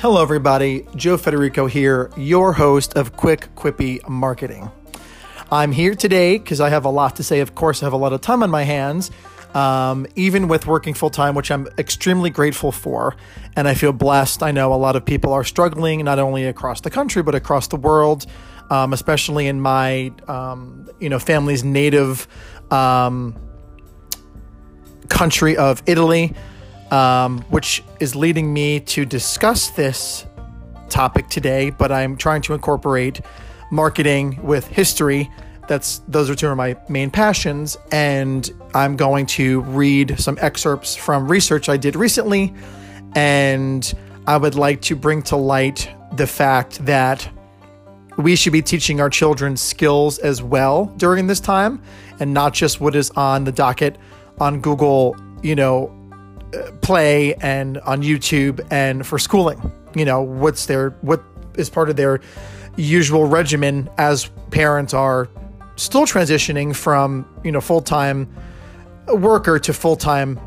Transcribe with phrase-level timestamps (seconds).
[0.00, 0.86] Hello, everybody.
[0.96, 4.70] Joe Federico here, your host of Quick Quippy Marketing.
[5.52, 7.40] I'm here today because I have a lot to say.
[7.40, 9.10] Of course, I have a lot of time on my hands,
[9.52, 13.14] um, even with working full time, which I'm extremely grateful for.
[13.56, 14.42] And I feel blessed.
[14.42, 17.68] I know a lot of people are struggling, not only across the country, but across
[17.68, 18.24] the world,
[18.70, 22.26] um, especially in my, um, you know, family's native
[22.70, 23.36] um,
[25.10, 26.34] country of Italy
[26.90, 30.26] um, which is leading me to discuss this
[30.88, 31.70] topic today.
[31.70, 33.20] But I'm trying to incorporate
[33.70, 35.30] marketing with history.
[35.68, 40.96] That's those are two of my main passions, and I'm going to read some excerpts
[40.96, 42.52] from research I did recently,
[43.14, 43.92] and
[44.26, 47.28] I would like to bring to light the fact that
[48.18, 51.80] we should be teaching our children skills as well during this time,
[52.18, 53.96] and not just what is on the docket
[54.40, 55.96] on Google, you know,
[56.80, 59.72] play and on YouTube and for schooling.
[59.94, 61.22] You know, what's their what
[61.56, 62.20] is part of their
[62.76, 65.28] usual regimen as parents are
[65.76, 68.28] still transitioning from, you know, full-time
[69.08, 70.38] worker to full-time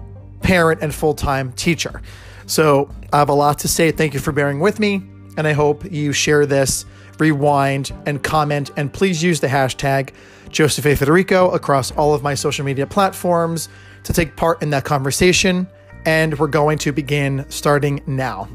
[0.41, 2.01] parent and full-time teacher.
[2.45, 3.91] So, I have a lot to say.
[3.91, 5.01] Thank you for bearing with me,
[5.37, 6.85] and I hope you share this,
[7.19, 10.11] rewind and comment and please use the hashtag
[10.49, 10.95] Joseph A.
[10.95, 13.69] Federico across all of my social media platforms
[14.03, 15.67] to take part in that conversation
[16.05, 18.47] and we're going to begin starting now.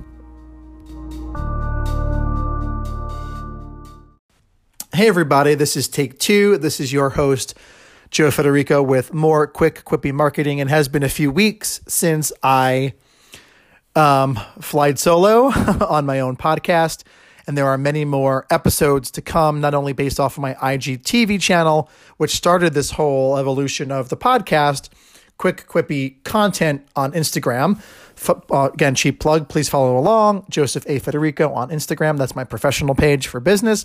[4.93, 6.59] Hey, everybody, this is take two.
[6.59, 7.55] This is your host,
[8.11, 10.59] Joe Federico, with more quick, quippy marketing.
[10.59, 12.95] It has been a few weeks since I
[13.95, 15.45] um, flied solo
[15.89, 17.05] on my own podcast,
[17.47, 21.41] and there are many more episodes to come, not only based off of my IGTV
[21.41, 24.89] channel, which started this whole evolution of the podcast
[25.39, 27.79] quick, quippy content on Instagram.
[28.17, 29.49] F- uh, again, cheap plug.
[29.49, 30.45] Please follow along.
[30.51, 30.99] Joseph A.
[30.99, 32.19] Federico on Instagram.
[32.19, 33.85] That's my professional page for business.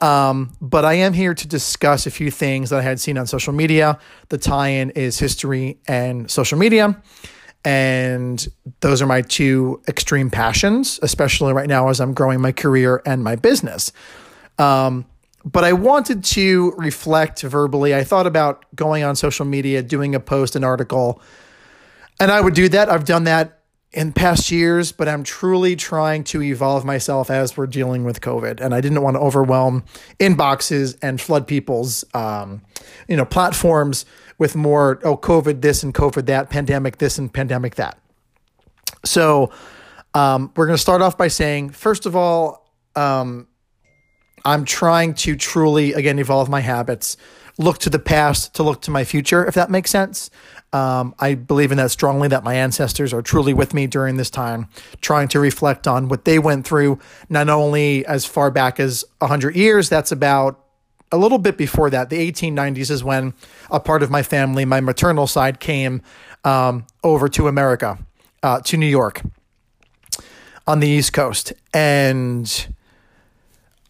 [0.00, 3.26] Um, but I am here to discuss a few things that I had seen on
[3.26, 3.98] social media.
[4.28, 7.02] The tie in is history and social media.
[7.64, 8.46] And
[8.80, 13.24] those are my two extreme passions, especially right now as I'm growing my career and
[13.24, 13.90] my business.
[14.58, 15.06] Um,
[15.44, 17.94] but I wanted to reflect verbally.
[17.94, 21.20] I thought about going on social media, doing a post, an article,
[22.18, 22.88] and I would do that.
[22.88, 23.60] I've done that
[23.92, 28.60] in past years, but I'm truly trying to evolve myself as we're dealing with COVID.
[28.60, 29.84] And I didn't want to overwhelm
[30.18, 32.62] inboxes and flood people's, um,
[33.08, 34.04] you know, platforms
[34.36, 37.98] with more, oh, COVID this and COVID that, pandemic this and pandemic that.
[39.04, 39.52] So
[40.12, 43.46] um, we're going to start off by saying, first of all, um,
[44.44, 47.16] I'm trying to truly, again, evolve my habits,
[47.58, 50.30] look to the past to look to my future, if that makes sense.
[50.72, 54.28] Um, I believe in that strongly that my ancestors are truly with me during this
[54.28, 54.68] time,
[55.00, 59.54] trying to reflect on what they went through, not only as far back as 100
[59.54, 60.64] years, that's about
[61.12, 62.10] a little bit before that.
[62.10, 63.34] The 1890s is when
[63.70, 66.02] a part of my family, my maternal side, came
[66.42, 67.98] um, over to America,
[68.42, 69.22] uh, to New York
[70.66, 71.52] on the East Coast.
[71.72, 72.73] And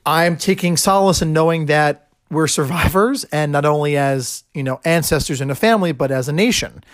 [0.06, 5.40] I'm taking solace in knowing that we're survivors and not only as, you know, ancestors
[5.40, 6.84] in a family, but as a nation.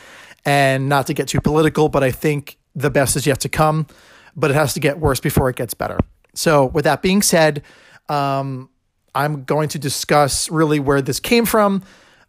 [0.45, 3.87] And not to get too political, but I think the best is yet to come,
[4.35, 5.99] but it has to get worse before it gets better.
[6.35, 7.63] So, with that being said,
[8.09, 8.71] um,
[9.15, 11.83] I'm going to discuss really where this came from.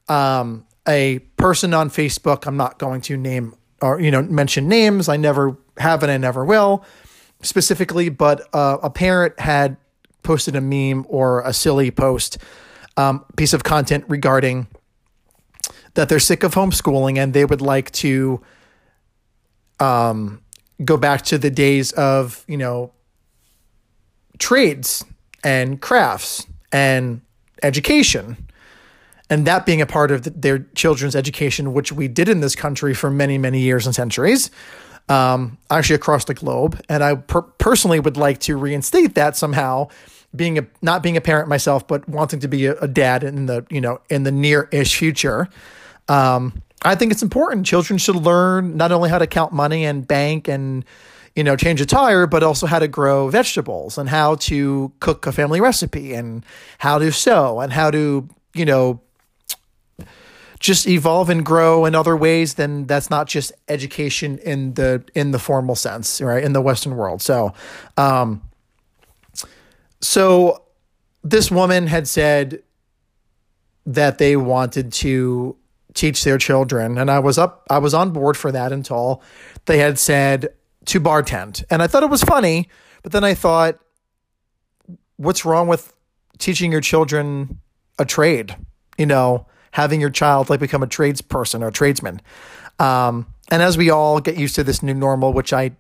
[0.09, 5.07] Um, a person on Facebook, I'm not going to name or, you know, mention names.
[5.07, 6.83] I never have and I never will
[7.43, 9.77] specifically, but uh, a parent had
[10.23, 12.37] posted a meme or a silly post,
[12.97, 14.67] um, piece of content regarding
[15.93, 18.41] that they're sick of homeschooling and they would like to
[19.79, 20.41] um,
[20.83, 22.91] go back to the days of, you know,
[24.39, 25.03] trades
[25.43, 27.21] and crafts and
[27.63, 28.37] education.
[29.29, 32.55] And that being a part of the, their children's education, which we did in this
[32.55, 34.51] country for many, many years and centuries
[35.09, 36.81] um, actually across the globe.
[36.90, 39.90] And I per- personally would like to reinstate that somehow,
[40.35, 43.45] being a not being a parent myself, but wanting to be a, a dad in
[43.45, 45.49] the you know in the near-ish future.
[46.07, 47.66] Um, I think it's important.
[47.66, 50.85] Children should learn not only how to count money and bank and
[51.35, 55.28] you know change a tire, but also how to grow vegetables and how to cook
[55.28, 56.45] a family recipe and
[56.79, 59.01] how to sew and how to you know
[60.59, 65.31] just evolve and grow in other ways then that's not just education in the in
[65.31, 67.51] the formal sense right in the western world so
[67.97, 68.41] um
[70.01, 70.63] so
[71.23, 72.63] this woman had said
[73.85, 75.55] that they wanted to
[75.93, 79.21] teach their children and I was up I was on board for that until
[79.65, 80.49] they had said
[80.85, 81.63] to bartend.
[81.69, 82.69] And I thought it was funny,
[83.03, 83.79] but then I thought,
[85.17, 85.93] what's wrong with
[86.37, 87.59] teaching your children
[87.99, 88.55] a trade?
[88.97, 92.21] You know, having your child like become a tradesperson or a tradesman.
[92.79, 95.71] Um, and as we all get used to this new normal, which I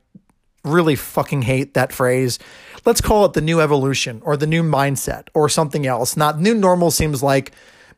[0.63, 2.39] really fucking hate that phrase,
[2.85, 6.15] let's call it the new evolution or the new mindset or something else.
[6.15, 7.51] Not new normal seems like,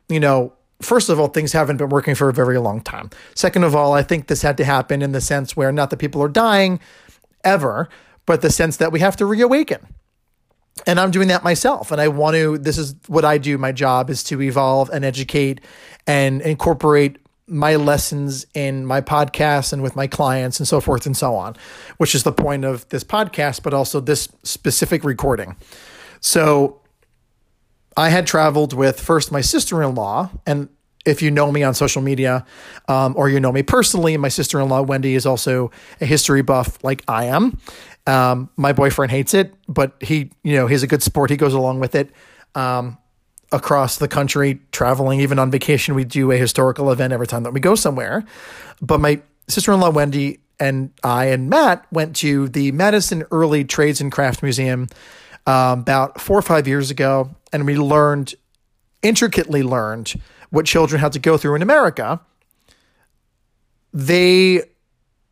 [0.08, 3.10] you know, first of all, things haven't been working for a very long time.
[3.34, 5.98] Second of all, I think this had to happen in the sense where not that
[5.98, 6.80] people are dying
[7.42, 7.88] ever,
[8.26, 9.86] but the sense that we have to reawaken.
[10.86, 11.92] And I'm doing that myself.
[11.92, 13.58] And I want to, this is what I do.
[13.58, 15.60] My job is to evolve and educate
[16.06, 21.16] and incorporate my lessons in my podcast and with my clients and so forth and
[21.16, 21.54] so on,
[21.98, 25.56] which is the point of this podcast, but also this specific recording.
[26.20, 26.80] So
[27.96, 30.68] I had traveled with first my sister in law, and
[31.04, 32.46] if you know me on social media
[32.88, 35.70] um, or you know me personally, my sister in law, Wendy, is also
[36.00, 37.58] a history buff like I am.
[38.06, 41.30] Um, my boyfriend hates it, but he, you know, he's a good sport.
[41.30, 42.10] He goes along with it.
[42.54, 42.98] Um,
[43.52, 45.94] across the country, traveling, even on vacation.
[45.94, 48.24] We do a historical event every time that we go somewhere.
[48.80, 53.64] But my sister in law, Wendy, and I and Matt went to the Madison Early
[53.64, 54.88] Trades and Craft Museum
[55.46, 58.34] um, about four or five years ago, and we learned,
[59.02, 60.14] intricately learned,
[60.50, 62.20] what children had to go through in America.
[63.92, 64.62] They,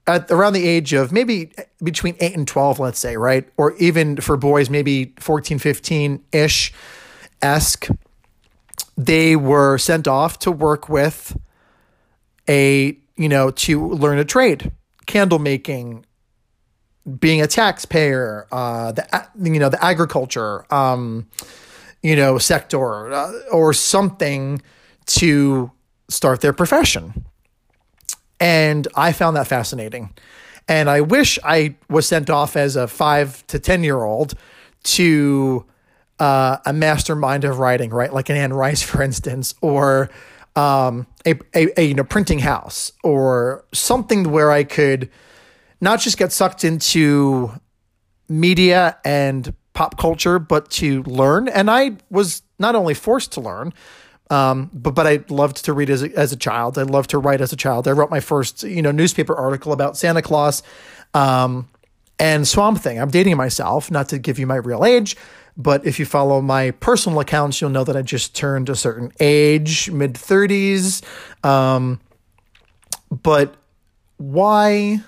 [0.06, 3.48] at around the age of maybe between 8 and 12, let's say, right?
[3.56, 6.72] Or even for boys, maybe 14, 15 ish
[7.42, 7.88] esque
[8.96, 11.36] they were sent off to work with
[12.48, 14.72] a, you know, to learn a trade,
[15.06, 16.04] candle making,
[17.18, 21.26] being a taxpayer, uh, the, you know, the agriculture, um,
[22.02, 24.60] you know, sector uh, or something
[25.06, 25.70] to
[26.08, 27.24] start their profession.
[28.38, 30.10] And I found that fascinating.
[30.68, 34.34] And I wish I was sent off as a five to 10 year old
[34.84, 35.64] to
[36.22, 38.12] uh, a mastermind of writing, right?
[38.12, 40.08] Like an Anne Rice, for instance, or
[40.54, 45.10] um, a, a, a you know printing house, or something where I could
[45.80, 47.50] not just get sucked into
[48.28, 51.48] media and pop culture, but to learn.
[51.48, 53.74] And I was not only forced to learn,
[54.30, 56.78] um, but but I loved to read as a, as a child.
[56.78, 57.88] I loved to write as a child.
[57.88, 60.62] I wrote my first you know newspaper article about Santa Claus
[61.14, 61.68] um,
[62.18, 63.00] and Swamp Thing.
[63.00, 65.16] I'm dating myself, not to give you my real age,
[65.56, 69.12] but if you follow my personal accounts, you'll know that I just turned a certain
[69.20, 71.02] age, mid 30s.
[71.44, 72.00] Um,
[73.10, 73.56] but
[74.16, 75.00] why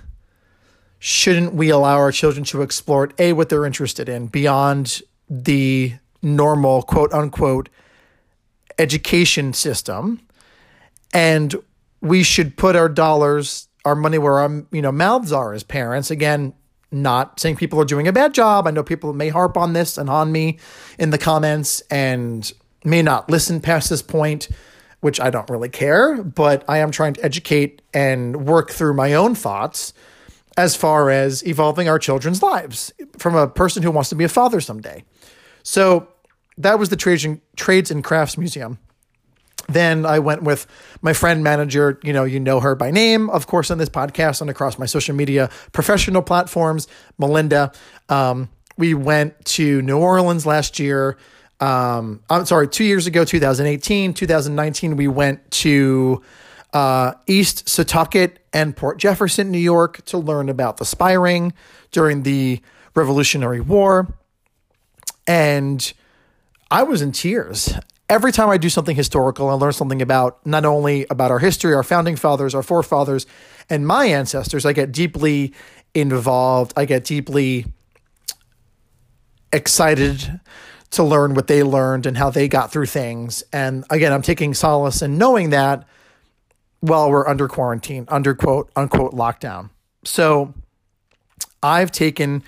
[0.98, 6.82] shouldn't we allow our children to explore a what they're interested in beyond the normal
[6.82, 7.68] quote unquote
[8.78, 10.20] education system
[11.12, 11.54] and
[12.00, 16.10] we should put our dollars our money where our you know mouths are as parents
[16.10, 16.54] again
[16.94, 18.66] not saying people are doing a bad job.
[18.66, 20.58] I know people may harp on this and on me
[20.98, 22.50] in the comments and
[22.84, 24.48] may not listen past this point,
[25.00, 29.14] which I don't really care, but I am trying to educate and work through my
[29.14, 29.92] own thoughts
[30.56, 34.28] as far as evolving our children's lives from a person who wants to be a
[34.28, 35.04] father someday.
[35.62, 36.08] So
[36.58, 38.78] that was the Trades and, Trades and Crafts Museum.
[39.68, 40.66] Then I went with
[41.00, 44.40] my friend manager, you know, you know her by name, of course, on this podcast
[44.40, 46.86] and across my social media professional platforms,
[47.18, 47.72] Melinda.
[48.08, 51.16] Um, we went to New Orleans last year.
[51.60, 56.22] Um, I'm sorry, two years ago, 2018, 2019, we went to
[56.72, 61.52] uh, East Setauket and Port Jefferson, New York, to learn about the spy ring
[61.92, 62.60] during the
[62.94, 64.08] Revolutionary War.
[65.26, 65.92] And
[66.70, 67.74] I was in tears
[68.08, 71.74] every time I do something historical, I learn something about not only about our history,
[71.74, 73.26] our founding fathers, our forefathers,
[73.70, 74.66] and my ancestors.
[74.66, 75.52] I get deeply
[75.94, 76.72] involved.
[76.76, 77.66] I get deeply
[79.52, 80.40] excited
[80.90, 83.42] to learn what they learned and how they got through things.
[83.52, 85.86] And again, I'm taking solace in knowing that
[86.80, 89.70] while we're under quarantine, under quote unquote lockdown.
[90.04, 90.54] So
[91.62, 92.42] I've taken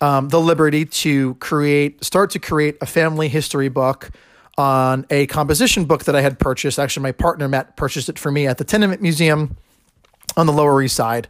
[0.00, 4.10] um, the liberty to create, start to create a family history book
[4.56, 6.78] on a composition book that I had purchased.
[6.78, 9.56] Actually, my partner Matt purchased it for me at the Tenement Museum
[10.36, 11.28] on the Lower East Side.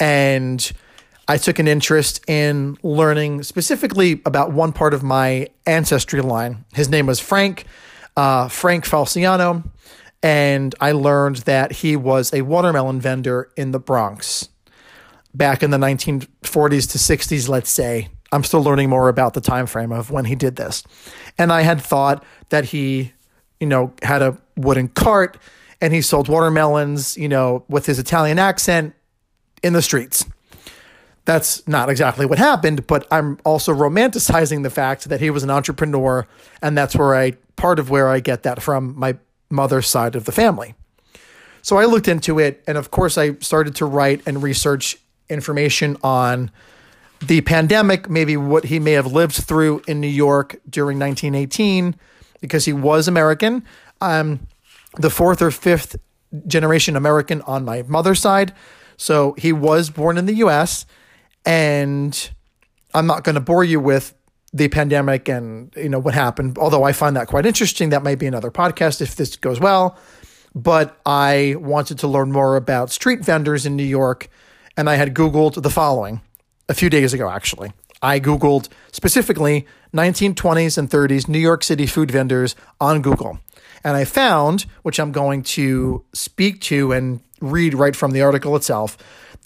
[0.00, 0.72] And
[1.28, 6.64] I took an interest in learning specifically about one part of my ancestry line.
[6.74, 7.64] His name was Frank,
[8.16, 9.64] uh, Frank Falciano.
[10.22, 14.48] And I learned that he was a watermelon vendor in the Bronx
[15.34, 18.08] back in the 1940s to 60s, let's say.
[18.32, 20.82] I'm still learning more about the time frame of when he did this.
[21.38, 23.12] And I had thought that he,
[23.60, 25.38] you know, had a wooden cart
[25.80, 28.94] and he sold watermelons, you know, with his Italian accent
[29.62, 30.24] in the streets.
[31.24, 35.50] That's not exactly what happened, but I'm also romanticizing the fact that he was an
[35.50, 36.26] entrepreneur,
[36.62, 39.16] and that's where I part of where I get that from my
[39.50, 40.74] mother's side of the family.
[41.62, 45.96] So I looked into it, and of course, I started to write and research information
[46.04, 46.52] on
[47.20, 51.94] the pandemic, maybe what he may have lived through in New York during 1918,
[52.40, 53.64] because he was American.
[54.00, 54.46] I'm
[54.98, 55.96] the fourth or fifth
[56.46, 58.52] generation American on my mother's side.
[58.96, 60.86] So he was born in the US.
[61.44, 62.30] And
[62.94, 64.14] I'm not going to bore you with
[64.52, 68.18] the pandemic and you know what happened although i find that quite interesting that might
[68.18, 69.98] be another podcast if this goes well
[70.54, 74.28] but i wanted to learn more about street vendors in new york
[74.76, 76.20] and i had googled the following
[76.68, 82.10] a few days ago actually i googled specifically 1920s and 30s new york city food
[82.10, 83.38] vendors on google
[83.84, 88.56] and i found which i'm going to speak to and read right from the article
[88.56, 88.96] itself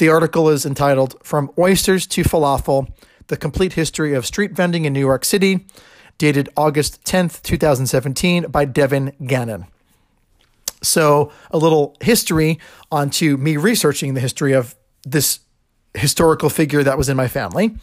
[0.00, 2.91] the article is entitled From Oysters to Falafel
[3.27, 5.67] The Complete History of Street Vending in New York City,
[6.17, 9.67] dated August 10th, 2017, by Devin Gannon.
[10.81, 12.59] So, a little history
[12.91, 15.41] onto me researching the history of this
[15.94, 17.75] historical figure that was in my family.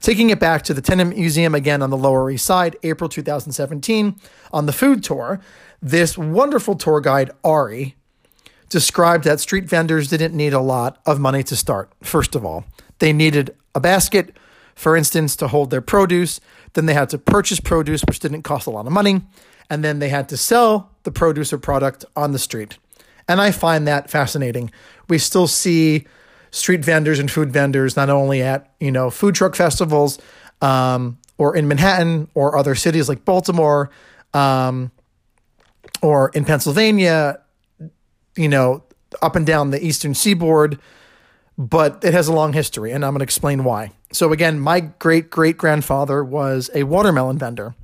[0.00, 4.16] Taking it back to the Tenement Museum again on the Lower East Side, April 2017,
[4.52, 5.40] on the food tour,
[5.80, 7.94] this wonderful tour guide, Ari,
[8.68, 11.92] described that street vendors didn't need a lot of money to start.
[12.02, 12.64] First of all,
[12.98, 14.36] they needed a basket,
[14.74, 16.40] for instance, to hold their produce.
[16.72, 19.20] Then they had to purchase produce, which didn't cost a lot of money.
[19.68, 22.78] And then they had to sell the produce or product on the street.
[23.28, 24.70] And I find that fascinating.
[25.08, 26.06] We still see
[26.52, 30.20] street vendors and food vendors not only at you know food truck festivals
[30.60, 33.90] um, or in Manhattan or other cities like Baltimore
[34.32, 34.92] um,
[36.00, 37.40] or in Pennsylvania
[38.36, 38.82] you know,
[39.20, 40.78] up and down the eastern seaboard,
[41.58, 43.92] but it has a long history, and I'm going to explain why.
[44.12, 47.74] So, again, my great great grandfather was a watermelon vendor,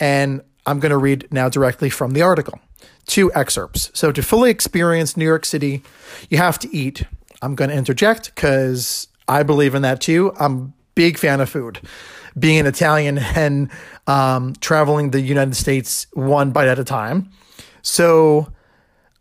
[0.00, 2.58] and I'm going to read now directly from the article.
[3.06, 3.90] Two excerpts.
[3.94, 5.82] So, to fully experience New York City,
[6.30, 7.04] you have to eat.
[7.42, 10.32] I'm going to interject because I believe in that too.
[10.38, 11.80] I'm a big fan of food.
[12.38, 13.70] Being an Italian and
[14.06, 17.30] um, traveling the United States one bite at a time.
[17.82, 18.52] So,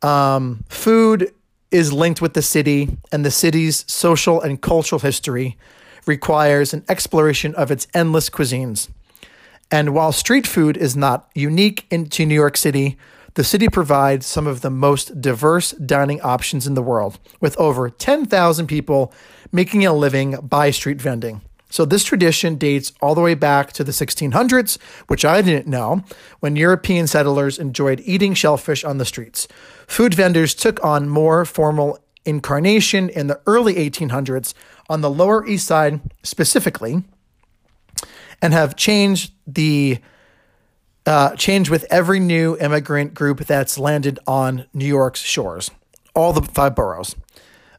[0.01, 1.34] um, food
[1.72, 5.58] is linked with the city, and the city's social and cultural history
[6.06, 8.90] requires an exploration of its endless cuisines.
[9.70, 12.98] And while street food is not unique into New York City,
[13.36, 17.90] the city provides some of the most diverse dining options in the world, with over
[17.90, 19.14] 10,000 people
[19.52, 21.42] making a living by street vending.
[21.70, 26.04] So this tradition dates all the way back to the 1600s, which I didn't know,
[26.42, 29.48] when European settlers enjoyed eating shellfish on the streets.
[29.88, 34.54] Food vendors took on more formal incarnation in the early 1800s
[34.90, 37.04] on the Lower East Side specifically,
[38.42, 40.00] and have changed the
[41.05, 45.72] uh, changed with every new immigrant group that's landed on New York's shores,
[46.13, 47.15] all the five boroughs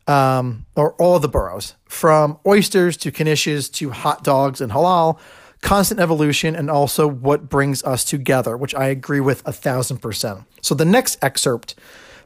[0.07, 5.19] um, or all the boroughs, from oysters to knishes to hot dogs and halal,
[5.61, 10.41] constant evolution, and also what brings us together, which I agree with a thousand percent.
[10.61, 11.77] So the next excerpt,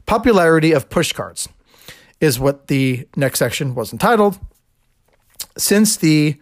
[0.05, 1.47] popularity of pushcarts,
[2.19, 4.39] is what the next section was entitled.
[5.55, 6.39] Since the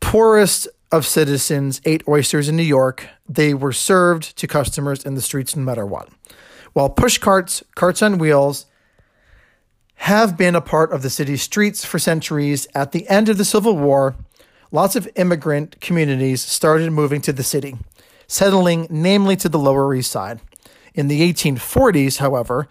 [0.00, 5.20] poorest of citizens ate oysters in New York, they were served to customers in the
[5.20, 6.08] streets no matter what.
[6.72, 8.66] While pushcarts, carts on wheels,
[9.96, 12.66] have been a part of the city's streets for centuries.
[12.74, 14.14] At the end of the Civil War,
[14.70, 17.76] lots of immigrant communities started moving to the city,
[18.26, 20.40] settling namely to the Lower East Side.
[20.94, 22.68] In the 1840s, however,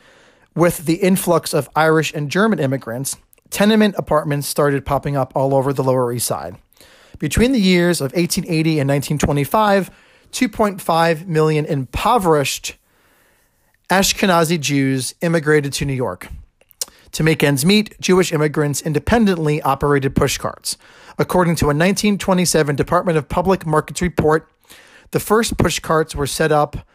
[0.55, 3.17] with the influx of Irish and German immigrants,
[3.49, 6.55] tenement apartments started popping up all over the Lower East Side.
[7.19, 9.91] Between the years of 1880 and 1925,
[10.31, 12.75] 2.5 million impoverished
[13.89, 16.27] Ashkenazi Jews immigrated to New York.
[17.13, 20.75] To make ends meet, Jewish immigrants independently operated pushcarts.
[21.17, 24.51] According to a 1927 Department of Public Markets report,
[25.11, 26.85] the first pushcarts were set up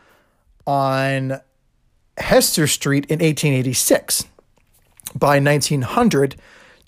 [0.66, 1.40] on
[2.18, 4.26] Hester Street in 1886.
[5.14, 6.36] By 1900,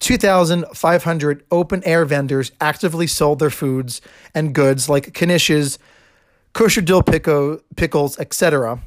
[0.05, 4.03] 2,500 open air vendors actively sold their foods
[4.35, 5.79] and goods like knishes,
[6.53, 8.81] kosher dill pickle, pickles, etc.,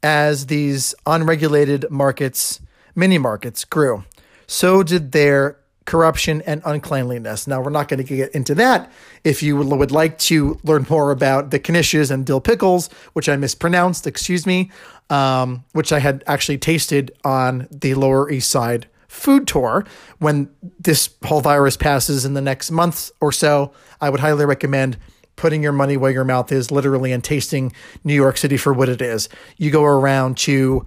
[0.00, 2.60] as these unregulated markets
[2.94, 4.04] mini markets grew.
[4.46, 7.48] So did their corruption and uncleanliness.
[7.48, 8.92] Now, we're not going to get into that.
[9.24, 13.34] If you would like to learn more about the knishes and dill pickles, which I
[13.34, 14.70] mispronounced, excuse me,
[15.10, 19.84] um, which I had actually tasted on the Lower East Side food tour
[20.18, 23.72] when this whole virus passes in the next month or so.
[24.00, 24.98] I would highly recommend
[25.36, 27.72] putting your money where your mouth is, literally, and tasting
[28.04, 29.28] New York City for what it is.
[29.56, 30.86] You go around to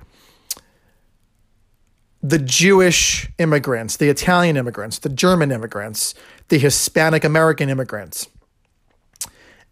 [2.22, 6.14] the Jewish immigrants, the Italian immigrants, the German immigrants,
[6.50, 8.28] the Hispanic American immigrants.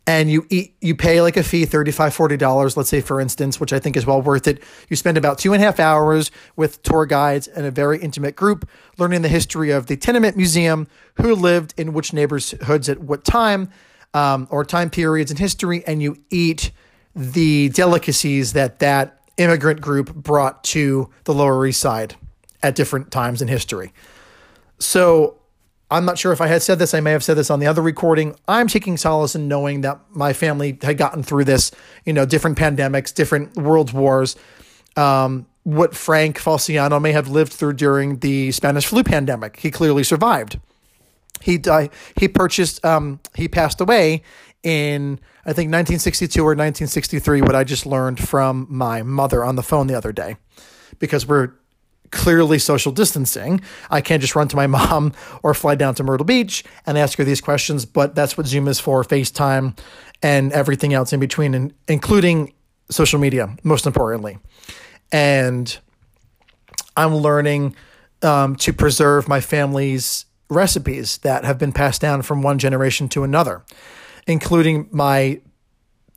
[0.10, 3.72] And you eat, you pay like a fee, $35, $40, let's say, for instance, which
[3.72, 4.64] I think is well worth it.
[4.90, 8.36] You spend about two and a half hours with tour guides and a very intimate
[8.36, 10.88] group learning the history of the tenement museum,
[11.22, 13.70] who lived in which neighborhoods at what time,
[14.16, 16.72] um, or time periods in history, and you eat
[17.16, 22.16] the delicacies that that immigrant group brought to the Lower East Side
[22.64, 23.94] at different times in history.
[24.80, 25.39] So
[25.92, 26.94] I'm not sure if I had said this.
[26.94, 28.36] I may have said this on the other recording.
[28.48, 31.72] I'm taking solace in knowing that my family had gotten through this,
[32.06, 34.36] you know, different pandemics, different world wars.
[34.96, 39.58] Um, what Frank Falciano may have lived through during the Spanish flu pandemic.
[39.58, 40.60] He clearly survived.
[41.42, 41.92] He died.
[42.18, 42.84] He purchased.
[42.86, 44.24] Um, he passed away
[44.64, 47.42] in I think 1962 or 1963.
[47.42, 50.38] What I just learned from my mother on the phone the other day,
[51.00, 51.54] because we're
[52.12, 53.62] clearly social distancing.
[53.90, 55.14] I can't just run to my mom
[55.44, 58.68] or fly down to Myrtle Beach and ask her these questions, but that's what Zoom
[58.68, 59.78] is for, FaceTime
[60.22, 62.54] and everything else in between, and including
[62.92, 64.38] social media, most importantly.
[65.12, 65.78] And
[66.98, 67.76] I'm learning
[68.22, 73.24] um, to preserve my family's recipes that have been passed down from one generation to
[73.24, 73.64] another,
[74.28, 75.40] including my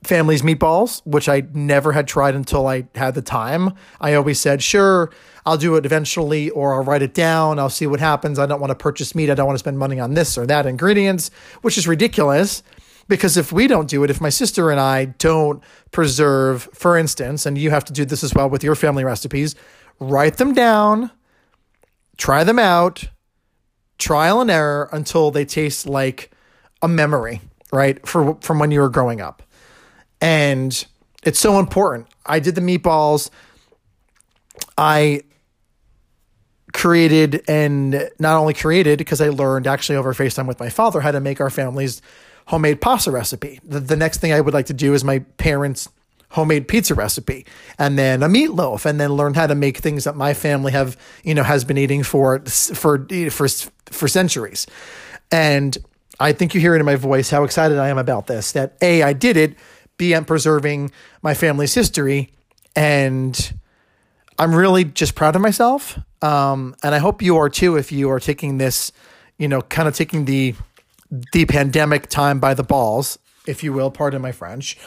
[0.03, 3.73] family's meatballs, which I never had tried until I had the time.
[4.01, 5.11] I always said, sure,
[5.45, 7.59] I'll do it eventually, or I'll write it down.
[7.59, 8.39] I'll see what happens.
[8.39, 9.29] I don't want to purchase meat.
[9.29, 11.31] I don't want to spend money on this or that ingredients,
[11.61, 12.63] which is ridiculous.
[13.07, 17.45] Because if we don't do it, if my sister and I don't preserve, for instance,
[17.45, 19.55] and you have to do this as well with your family recipes,
[19.99, 21.11] write them down,
[22.15, 23.09] try them out,
[23.97, 26.31] trial and error until they taste like
[26.81, 27.41] a memory,
[27.73, 28.05] right?
[28.07, 29.43] For from when you were growing up.
[30.23, 30.85] And
[31.23, 32.07] it's so important.
[32.25, 33.29] I did the meatballs.
[34.77, 35.23] I
[36.71, 41.11] created and not only created because I learned actually over FaceTime with my father how
[41.11, 42.01] to make our family's
[42.47, 43.59] homemade pasta recipe.
[43.65, 45.89] The, the next thing I would like to do is my parents'
[46.29, 47.45] homemade pizza recipe
[47.77, 50.97] and then a meatloaf and then learn how to make things that my family have,
[51.23, 53.47] you know, has been eating for for for
[53.91, 54.67] for centuries.
[55.31, 55.77] And
[56.19, 58.77] I think you hear it in my voice how excited I am about this that
[58.81, 59.55] A I did it
[60.03, 62.31] be I'm preserving my family's history.
[62.75, 63.53] And
[64.37, 65.97] I'm really just proud of myself.
[66.21, 68.91] Um, and I hope you are too if you are taking this,
[69.37, 70.55] you know, kind of taking the
[71.31, 74.79] the pandemic time by the balls, if you will, pardon my French,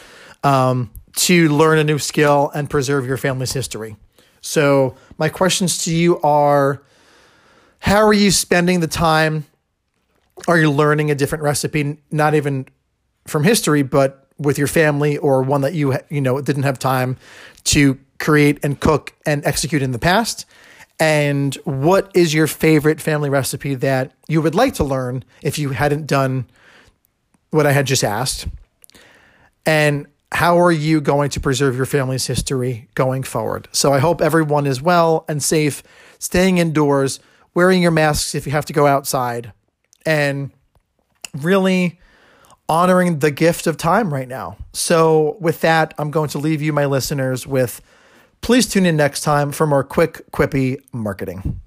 [0.43, 3.95] um, to learn a new skill and preserve your family's history.
[4.41, 6.83] So my questions to you are
[7.79, 9.45] how are you spending the time?
[10.49, 12.67] Are you learning a different recipe, not even
[13.25, 17.17] from history, but with your family or one that you you know didn't have time
[17.65, 20.45] to create and cook and execute in the past?
[20.99, 25.69] And what is your favorite family recipe that you would like to learn if you
[25.69, 26.47] hadn't done
[27.51, 28.47] what I had just asked?
[29.65, 33.67] And how are you going to preserve your family's history going forward?
[33.71, 35.83] So I hope everyone is well and safe
[36.19, 37.19] staying indoors
[37.53, 39.51] wearing your masks if you have to go outside
[40.05, 40.51] and
[41.33, 41.99] really
[42.69, 44.57] honoring the gift of time right now.
[44.73, 47.81] So, with that, I'm going to leave you, my listeners, with
[48.41, 51.59] please tune in next time for more quick, quippy marketing.